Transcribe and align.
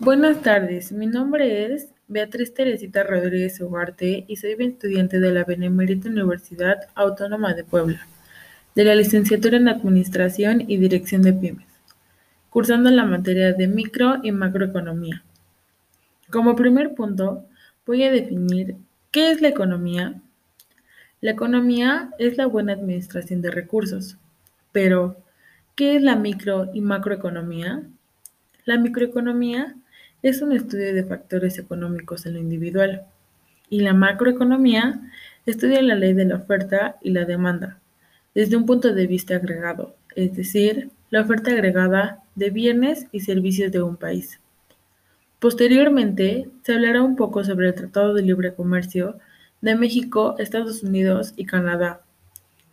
Buenas 0.00 0.42
tardes, 0.42 0.92
mi 0.92 1.08
nombre 1.08 1.74
es 1.74 1.88
Beatriz 2.06 2.54
Teresita 2.54 3.02
Rodríguez 3.02 3.60
Ugarte 3.60 4.24
y 4.28 4.36
soy 4.36 4.52
estudiante 4.52 5.18
de 5.18 5.32
la 5.32 5.42
Benemérita 5.42 6.08
Universidad 6.08 6.76
Autónoma 6.94 7.52
de 7.52 7.64
Puebla, 7.64 8.06
de 8.76 8.84
la 8.84 8.94
licenciatura 8.94 9.56
en 9.56 9.66
Administración 9.66 10.62
y 10.68 10.76
Dirección 10.76 11.22
de 11.22 11.32
Pymes, 11.32 11.66
cursando 12.48 12.92
la 12.92 13.04
materia 13.06 13.52
de 13.52 13.66
micro 13.66 14.18
y 14.22 14.30
macroeconomía. 14.30 15.24
Como 16.30 16.54
primer 16.54 16.94
punto, 16.94 17.44
voy 17.84 18.04
a 18.04 18.12
definir 18.12 18.76
qué 19.10 19.32
es 19.32 19.40
la 19.40 19.48
economía. 19.48 20.14
La 21.20 21.32
economía 21.32 22.10
es 22.20 22.36
la 22.36 22.46
buena 22.46 22.74
administración 22.74 23.42
de 23.42 23.50
recursos, 23.50 24.16
pero 24.70 25.16
¿qué 25.74 25.96
es 25.96 26.02
la 26.02 26.14
micro 26.14 26.70
y 26.72 26.82
macroeconomía? 26.82 27.82
La 28.64 28.78
microeconomía 28.78 29.74
es 30.22 30.42
un 30.42 30.52
estudio 30.52 30.94
de 30.94 31.04
factores 31.04 31.58
económicos 31.58 32.26
en 32.26 32.34
lo 32.34 32.40
individual 32.40 33.02
y 33.70 33.80
la 33.80 33.94
macroeconomía 33.94 35.00
estudia 35.46 35.82
la 35.82 35.94
ley 35.94 36.12
de 36.12 36.24
la 36.24 36.36
oferta 36.36 36.96
y 37.02 37.10
la 37.10 37.24
demanda 37.24 37.78
desde 38.34 38.56
un 38.56 38.66
punto 38.66 38.94
de 38.94 39.06
vista 39.06 39.36
agregado, 39.36 39.96
es 40.14 40.34
decir, 40.36 40.90
la 41.10 41.22
oferta 41.22 41.50
agregada 41.50 42.22
de 42.34 42.50
bienes 42.50 43.06
y 43.10 43.20
servicios 43.20 43.72
de 43.72 43.82
un 43.82 43.96
país. 43.96 44.40
Posteriormente, 45.38 46.48
se 46.62 46.74
hablará 46.74 47.02
un 47.02 47.16
poco 47.16 47.42
sobre 47.44 47.68
el 47.68 47.74
Tratado 47.74 48.14
de 48.14 48.22
Libre 48.22 48.54
Comercio 48.54 49.18
de 49.60 49.74
México, 49.74 50.36
Estados 50.38 50.82
Unidos 50.82 51.32
y 51.36 51.46
Canadá, 51.46 52.02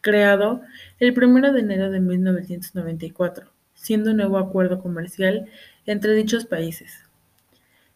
creado 0.02 0.62
el 1.00 1.18
1 1.18 1.54
de 1.54 1.60
enero 1.60 1.90
de 1.90 2.00
1994, 2.00 3.48
siendo 3.74 4.12
un 4.12 4.18
nuevo 4.18 4.38
acuerdo 4.38 4.82
comercial 4.82 5.48
entre 5.86 6.14
dichos 6.14 6.46
países. 6.46 7.05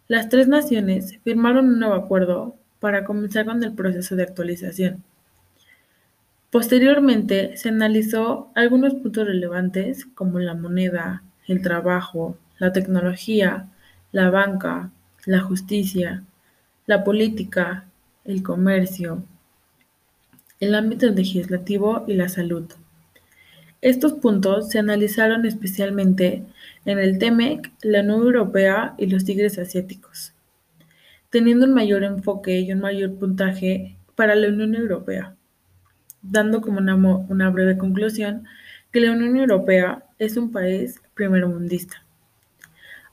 Las 0.09 0.27
tres 0.27 0.47
naciones 0.47 1.19
firmaron 1.23 1.67
un 1.67 1.79
nuevo 1.79 1.93
acuerdo 1.93 2.55
para 2.79 3.05
comenzar 3.05 3.45
con 3.45 3.63
el 3.63 3.73
proceso 3.75 4.15
de 4.15 4.23
actualización. 4.23 5.03
Posteriormente, 6.49 7.55
se 7.57 7.69
analizó 7.69 8.51
algunos 8.55 8.95
puntos 8.95 9.27
relevantes 9.27 10.07
como 10.15 10.39
la 10.39 10.55
moneda, 10.55 11.21
el 11.45 11.61
trabajo, 11.61 12.39
la 12.57 12.73
tecnología, 12.73 13.69
la 14.11 14.31
banca, 14.31 14.89
la 15.27 15.41
justicia, 15.41 16.23
la 16.87 17.03
política, 17.03 17.85
el 18.25 18.41
comercio, 18.41 19.23
el 20.59 20.73
ámbito 20.73 21.05
legislativo 21.05 22.05
y 22.07 22.15
la 22.15 22.29
salud. 22.29 22.65
Estos 23.81 24.13
puntos 24.13 24.69
se 24.69 24.79
analizaron 24.79 25.45
especialmente 25.45 26.43
en 26.83 26.99
el 26.99 27.17
TEMEC, 27.17 27.71
la 27.81 28.01
Unión 28.01 28.21
Europea 28.23 28.93
y 28.97 29.07
los 29.07 29.23
tigres 29.23 29.57
asiáticos, 29.57 30.33
teniendo 31.29 31.65
un 31.65 31.73
mayor 31.73 32.03
enfoque 32.03 32.59
y 32.59 32.73
un 32.73 32.81
mayor 32.81 33.15
puntaje 33.15 33.95
para 34.15 34.35
la 34.35 34.49
Unión 34.49 34.75
Europea, 34.75 35.33
dando 36.21 36.59
como 36.59 36.79
una, 36.79 36.95
una 36.95 37.49
breve 37.51 37.77
conclusión 37.77 38.45
que 38.91 38.99
la 38.99 39.13
Unión 39.13 39.37
Europea 39.37 40.03
es 40.17 40.35
un 40.35 40.51
país 40.51 41.01
primermundista. 41.13 42.03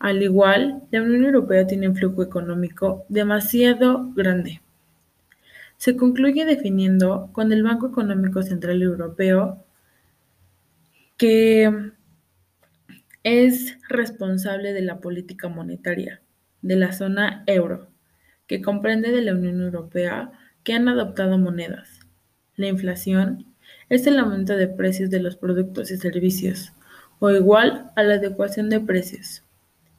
Al 0.00 0.20
igual, 0.20 0.82
la 0.90 1.00
Unión 1.00 1.26
Europea 1.26 1.68
tiene 1.68 1.88
un 1.88 1.94
flujo 1.94 2.24
económico 2.24 3.04
demasiado 3.08 4.10
grande. 4.16 4.62
Se 5.76 5.96
concluye 5.96 6.44
definiendo 6.44 7.28
con 7.32 7.52
el 7.52 7.62
Banco 7.62 7.86
Económico 7.86 8.42
Central 8.42 8.82
Europeo 8.82 9.62
que 11.16 11.92
es 13.22 13.78
responsable 13.88 14.72
de 14.72 14.82
la 14.82 15.00
política 15.00 15.48
monetaria 15.48 16.20
de 16.62 16.76
la 16.76 16.92
zona 16.92 17.44
euro, 17.46 17.88
que 18.46 18.62
comprende 18.62 19.10
de 19.10 19.22
la 19.22 19.34
Unión 19.34 19.60
Europea 19.60 20.32
que 20.62 20.74
han 20.74 20.88
adoptado 20.88 21.38
monedas. 21.38 22.00
La 22.56 22.68
inflación 22.68 23.46
es 23.88 24.06
el 24.06 24.18
aumento 24.18 24.56
de 24.56 24.68
precios 24.68 25.10
de 25.10 25.20
los 25.20 25.36
productos 25.36 25.90
y 25.90 25.96
servicios, 25.96 26.72
o 27.18 27.30
igual 27.30 27.90
a 27.96 28.02
la 28.02 28.14
adecuación 28.14 28.68
de 28.68 28.80
precios. 28.80 29.42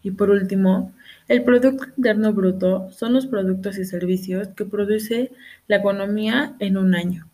Y 0.04 0.12
por 0.12 0.30
último, 0.30 0.94
el 1.28 1.44
Producto 1.44 1.86
Interno 1.98 2.34
Bruto 2.34 2.90
son 2.92 3.14
los 3.14 3.28
productos 3.28 3.78
y 3.78 3.86
servicios 3.86 4.50
que 4.50 4.66
produce 4.66 5.32
la 5.68 5.78
economía 5.78 6.56
en 6.60 6.78
un 6.78 6.96
año. 6.96 7.28